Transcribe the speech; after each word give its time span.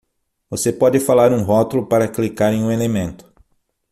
Você 0.49 0.73
pode 0.73 0.99
falar 0.99 1.31
um 1.31 1.43
rótulo 1.43 1.85
para 1.85 2.07
clicar 2.07 2.51
em 2.51 2.63
um 2.63 2.71
elemento. 2.71 3.31